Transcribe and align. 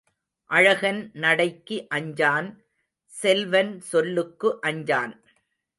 அழகன் 0.49 1.01
நடைக்கு 1.15 1.77
அஞ்சான் 1.89 2.49
செல்வன் 3.13 3.73
சொல்லுக்கு 3.81 4.49
அஞ்சான். 4.61 5.13